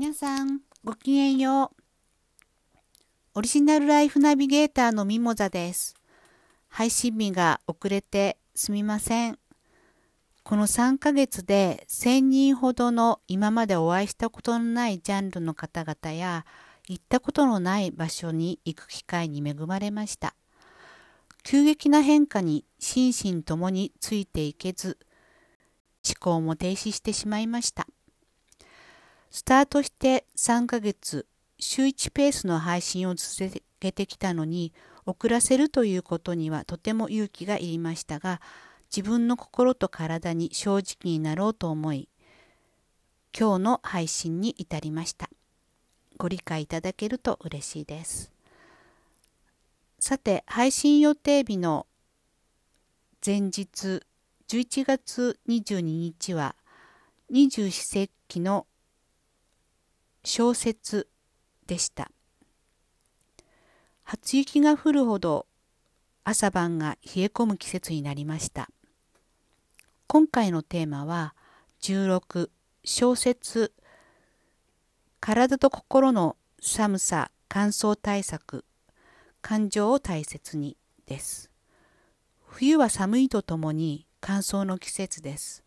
[0.00, 1.82] 皆さん、ごきげんよう。
[3.34, 5.94] オリジナルライフナビゲーターのミモザです。
[6.68, 9.38] 配信日が遅れてすみません。
[10.42, 16.46] この3ヶ月で1000人ほどの今までお会いしたことのないジャンルの方々や
[16.88, 20.34] 行ったことのない場所に行く機会に恵まれました。
[21.42, 24.96] 急激な変化に心身ともについていけず、
[26.02, 27.86] 思考も停止してしまいました。
[29.30, 31.26] スタートして3ヶ月、
[31.58, 34.72] 週1ペースの配信を続けてきたのに、
[35.06, 38.40] 遅らせるということにはとても勇気がいりましたが、
[38.94, 42.08] 自分の心と体に正直になろうと思い、
[43.38, 45.30] 今日の配信に至りました。
[46.16, 48.32] ご理解いただけると嬉しいです。
[50.00, 51.86] さて、配信予定日の
[53.24, 54.02] 前日
[54.48, 56.56] 11月22日は
[57.30, 58.66] 二十四節気の
[60.24, 61.08] 小説
[61.66, 62.10] でした。
[64.02, 65.46] 初雪が降るほど
[66.24, 68.68] 朝晩が冷え込む季節になりました。
[70.06, 71.34] 今回のテーマは
[71.82, 72.50] 16
[72.84, 73.72] 小説
[75.20, 78.64] 体と心の寒さ乾燥対策
[79.42, 81.50] 感情を大切にです。
[82.46, 85.64] 冬は寒いとともに乾燥の季節です。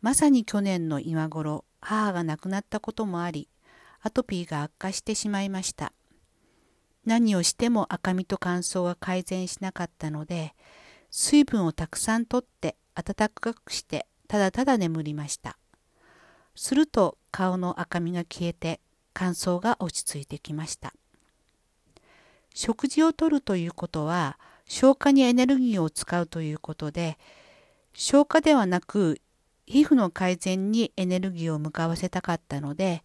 [0.00, 3.48] まさに去年の今頃母が亡くなったこともあり
[4.00, 5.92] アトピーが悪化してしまいました。
[7.04, 10.54] 何をしても赤みと乾燥が改善しなかったので、
[11.10, 15.58] 水分をたくさんとって暖かくしてただただ眠りました。
[16.54, 18.80] すると顔の赤みが消えて
[19.14, 20.92] 乾燥が落ち着いてきました。
[22.54, 27.18] 食事をとるということは消化にエネルギーを使うということで
[27.94, 29.20] 消化ではなく
[29.66, 33.02] 皮膚の改善にエネルギーを向かわせたかったので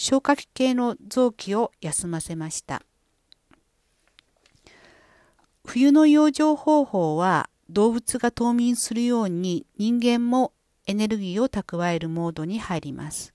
[0.00, 2.82] 消化器系の臓器を休ませました。
[5.66, 10.52] 冬の養生方法は動物が冬眠するように人間も
[10.86, 13.34] エネルギーを蓄えるモードに入ります。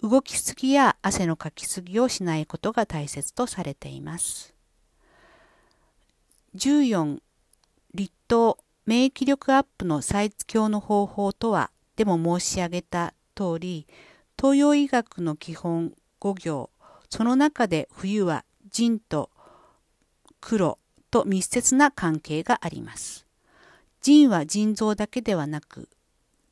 [0.00, 4.54] 動きすぎや汗のかきすぎをしないことが大切とされています。
[6.56, 7.18] 14
[7.92, 8.56] 立冬
[8.86, 13.86] 免疫力アップの最強の方法とはでも申し上げた通り
[14.38, 16.70] 東洋医学の基本5行
[17.10, 19.30] その中で冬は腎と
[20.40, 20.78] 黒
[21.10, 23.24] と密接な関係があります。
[24.02, 25.88] 腎は腎臓だけではなく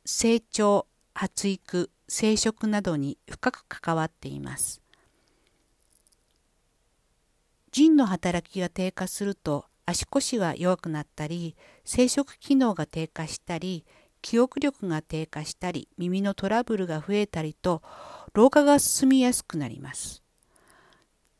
[0.05, 4.81] 成長、発育、生殖などに深く関わっています。
[7.71, 13.83] 腎の働きが低下すると足腰が弱くなったり生殖機能が低下したり
[14.23, 17.83] 記憶力が低下したり耳のトラブルが増えたりと
[18.33, 20.23] 老化が進みやすくなります。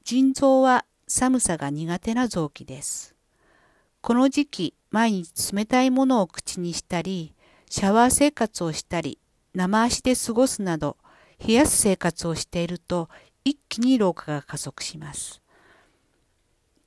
[0.03, 3.15] 腎臓は寒さが苦手な臓器です。
[4.01, 7.33] この時期毎日冷たいものを口にしたり
[7.69, 9.17] シャワー生活をしたり
[9.55, 10.97] 生足で過ごすなど
[11.39, 13.07] 冷やす生活をしていると
[13.45, 15.41] 一気に老化が加速します。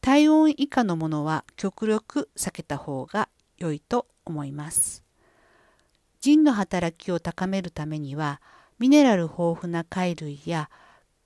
[0.02, 5.05] 体温以下のものは極力避けた方が良いと思います。
[6.26, 8.40] 腎の働きを高めるためには
[8.80, 10.70] ミネラル豊富な貝類や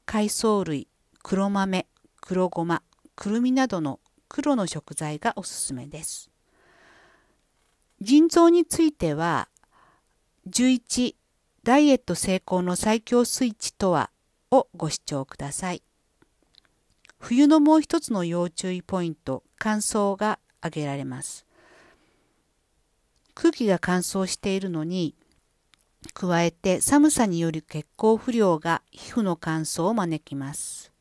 [0.04, 0.88] 海藻類
[1.22, 1.86] 黒豆
[2.20, 2.82] 黒ごま
[3.16, 6.30] くるみなどの黒の食材がおすすめです。
[8.02, 9.48] 腎臓については
[10.50, 11.14] 11
[11.62, 14.10] ダイエット成功の最強スイッチとは
[14.50, 15.82] をご視聴ください。
[17.18, 21.46] 冬のもう一つの要注意ポイント乾燥が挙げられます。
[23.40, 25.14] 空気が乾燥しているのに
[26.12, 30.92] 加えて寒さによる血行不良が皮膚の乾燥を招きます。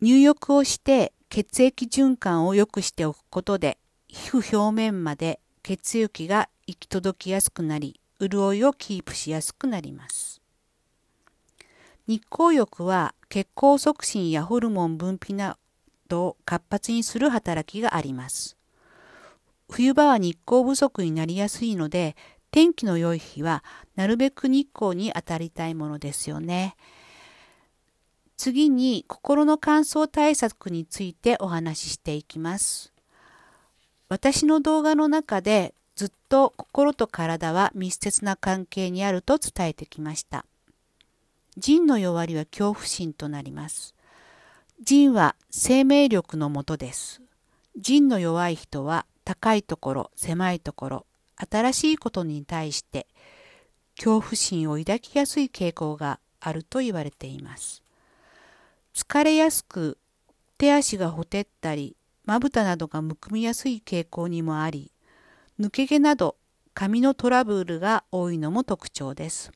[0.00, 10.40] 入浴をして血液循環を良くしておくことで皮膚表面まで血液が行き届きやすくなり潤いをキープしやすくなります。
[12.06, 15.58] 日光浴は血行促進やホルモン分泌な
[16.08, 18.57] どを活発にする働きがあります。
[19.70, 22.16] 冬場は日光不足になりやすいので、
[22.50, 23.62] 天気の良い日は
[23.94, 26.76] なるべく日光に当たりたいものですよね。
[28.36, 32.92] 次に心の乾燥対策についてお話ししていきます。
[34.08, 40.46] 私の動画の中でずっと心と体は密接な関係にあると伝えてきました。
[41.58, 43.94] 腎の弱りは恐怖心となります。
[44.82, 47.20] 腎は生命力のもとです。
[47.76, 53.06] 腎の弱い人は高いところ、狭いところ、新しいことに対して
[53.94, 57.82] 恐怖心を抱きやすい傾向があると言われています。
[58.94, 59.98] 疲れやすく
[60.56, 61.94] 手足がほてったり
[62.24, 64.92] まぶたなどがむくみやすい傾向にもあり
[65.60, 66.36] 抜け毛など
[66.72, 69.52] 髪のトラブルが多いのも特徴です。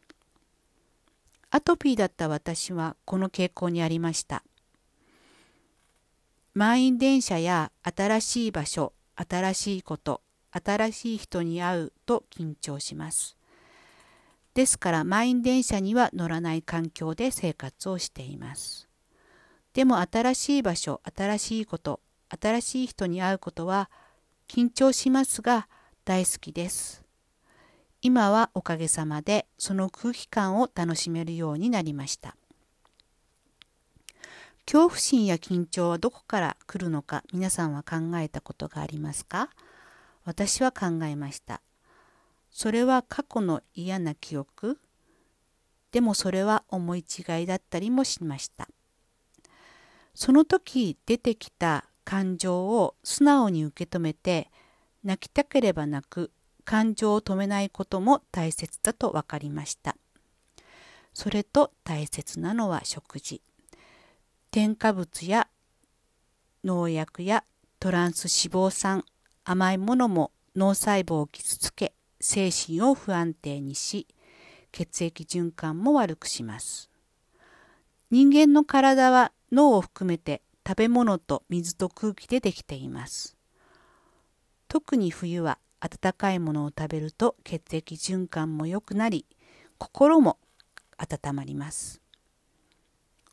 [1.50, 4.44] アトピーだった私はこの傾向にありました。
[6.52, 8.92] 満員電車や新しい場所、
[9.28, 13.36] 新しいこと、新しい人に会うと緊張します。
[14.54, 18.88] ですから満員電車には乗らない環境で生活をしています。
[19.72, 23.90] でも新しい場所、新しいこと、新しい人に会うことは
[24.48, 25.68] 緊張しますが
[26.04, 27.02] 大好きです。
[28.02, 32.36] 今はおかげさまでその空気感を楽しめるようになりました。
[34.64, 39.50] 恐怖心や緊張はどこから来るのか皆さんは考えたことがありますか？
[40.24, 41.60] 私は考えました。
[42.50, 44.78] それは過去の嫌な記憶
[45.90, 48.68] でもそれは思い違いだったりもしました。
[50.14, 54.50] その時出てきた感情を素直に受け止めて
[55.02, 56.30] 泣きたければ泣く
[56.64, 59.96] 感情を止めないことも大切だと分かりました。
[61.12, 63.42] それと大切なのは食事。
[64.52, 65.48] 添加物や
[66.62, 67.42] 農薬や
[67.80, 69.02] トランス脂肪酸、
[69.44, 74.06] 甘いものも脳細胞を傷つけ、精神を不安定にし、
[74.70, 76.90] 血液循環も悪くします。
[78.10, 83.38] 人間の体は脳を含めて食べ物と水と空気でできています。
[84.68, 89.24] 特に冬は温かいものを食べると血液循環も良くなり
[89.78, 90.36] 心も
[90.98, 92.02] 温まります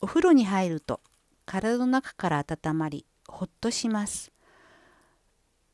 [0.01, 1.01] お風呂に入ると
[1.51, 4.31] 体の中から温まりほっとします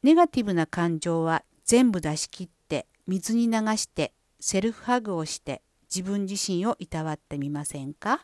[0.04, 5.62] ネガティブな感情は全部出し切って水に流してセルフハグをして
[5.94, 8.22] 自分自身をいたわってみませんか？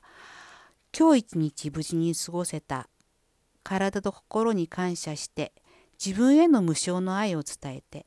[0.98, 2.88] 今日一日無事に過ごせた
[3.64, 5.52] 体と心に感謝して
[6.04, 8.06] 自分への無償の愛を伝えて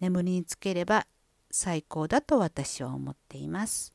[0.00, 1.06] 眠りにつければ
[1.50, 3.94] 最高だと私は思っています。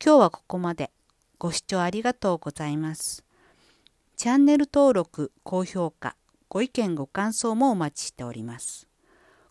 [0.00, 0.92] 今日はここまで。
[1.38, 3.25] ご視聴ありがとうございます。
[4.16, 6.16] チャンネル登録、高評価、
[6.48, 8.88] ご意見ご感想もお待ちしております。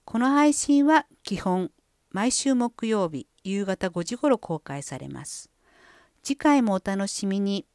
[0.06, 1.70] この配信は基本
[2.10, 5.52] 毎週木曜日夕方5時頃公開されます。
[6.24, 7.68] 次回もお楽しみに。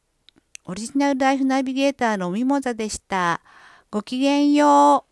[0.65, 3.39] オリジナルライフナビゲーターのミモザでした。
[3.89, 5.10] ごきげんよう。